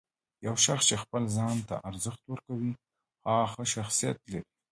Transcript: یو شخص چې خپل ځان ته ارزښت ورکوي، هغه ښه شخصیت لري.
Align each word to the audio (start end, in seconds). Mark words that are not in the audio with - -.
یو 0.45 0.55
شخص 0.65 0.83
چې 0.89 0.95
خپل 1.03 1.23
ځان 1.37 1.57
ته 1.69 1.75
ارزښت 1.89 2.21
ورکوي، 2.31 2.71
هغه 3.29 3.45
ښه 3.53 3.63
شخصیت 3.75 4.17
لري. 4.31 4.41